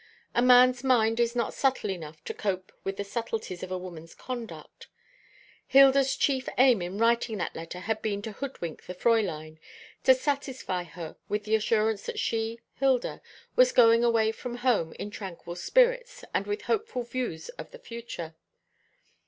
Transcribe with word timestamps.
A 0.33 0.41
man's 0.41 0.83
mind 0.83 1.19
is 1.19 1.35
not 1.35 1.53
subtle 1.53 1.91
enough 1.91 2.23
to 2.23 2.33
cope 2.33 2.71
with 2.83 2.97
the 2.97 3.03
subtleties 3.03 3.61
of 3.61 3.71
a 3.71 3.77
woman's 3.77 4.15
conduct. 4.15 4.87
Hilda's 5.67 6.15
chief 6.15 6.49
aim 6.57 6.81
in 6.81 6.97
writing 6.97 7.37
that 7.37 7.55
letter 7.55 7.81
had 7.81 8.01
been 8.01 8.23
to 8.23 8.31
hoodwink 8.31 8.87
the 8.87 8.95
Fräulein, 8.95 9.59
to 10.03 10.15
satisfy 10.15 10.85
her 10.85 11.17
with 11.29 11.43
the 11.43 11.53
assurance 11.53 12.07
that 12.07 12.17
she, 12.17 12.61
Hilda, 12.79 13.21
was 13.55 13.71
going 13.71 14.03
away 14.03 14.31
from 14.31 14.55
home 14.65 14.91
in 14.93 15.11
tranquil 15.11 15.55
spirits 15.55 16.23
and 16.33 16.47
with 16.47 16.63
hopeful 16.63 17.03
views 17.03 17.49
of 17.49 17.69
the 17.69 17.77
future. 17.77 18.33